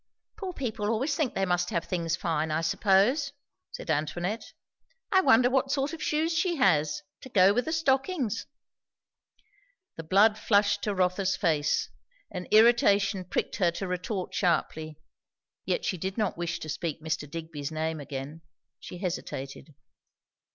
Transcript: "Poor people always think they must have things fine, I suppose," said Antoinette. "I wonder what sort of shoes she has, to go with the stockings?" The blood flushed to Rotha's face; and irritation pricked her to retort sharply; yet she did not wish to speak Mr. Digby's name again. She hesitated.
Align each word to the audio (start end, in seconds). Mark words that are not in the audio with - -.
"Poor 0.35 0.51
people 0.51 0.89
always 0.89 1.15
think 1.15 1.35
they 1.35 1.45
must 1.45 1.69
have 1.69 1.85
things 1.85 2.15
fine, 2.15 2.49
I 2.49 2.61
suppose," 2.61 3.33
said 3.71 3.91
Antoinette. 3.91 4.53
"I 5.11 5.21
wonder 5.21 5.47
what 5.47 5.71
sort 5.71 5.93
of 5.93 6.01
shoes 6.01 6.33
she 6.35 6.55
has, 6.55 7.03
to 7.21 7.29
go 7.29 7.53
with 7.53 7.65
the 7.65 7.71
stockings?" 7.71 8.47
The 9.97 10.03
blood 10.03 10.39
flushed 10.39 10.81
to 10.85 10.95
Rotha's 10.95 11.35
face; 11.35 11.91
and 12.31 12.47
irritation 12.49 13.25
pricked 13.25 13.57
her 13.57 13.69
to 13.73 13.87
retort 13.87 14.33
sharply; 14.33 14.97
yet 15.65 15.85
she 15.85 15.99
did 15.99 16.17
not 16.17 16.35
wish 16.35 16.59
to 16.61 16.67
speak 16.69 17.03
Mr. 17.03 17.29
Digby's 17.29 17.71
name 17.71 17.99
again. 17.99 18.41
She 18.79 18.97
hesitated. 18.97 19.75